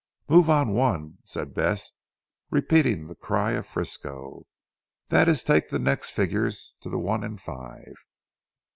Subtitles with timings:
[0.27, 1.91] "Move on one," said Bess
[2.49, 4.47] repeating the cry of Frisco,
[5.09, 7.93] "that is take the next figures to one and five."